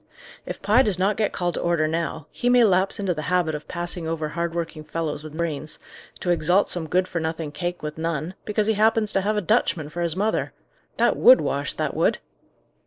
[0.47, 3.53] "If Pye does not get called to order now, he may lapse into the habit
[3.53, 5.77] of passing over hard working fellows with brains,
[6.21, 9.41] to exalt some good for nothing cake with none, because he happens to have a
[9.41, 10.53] Dutchman for his mother.
[10.97, 12.17] That would wash, that would!"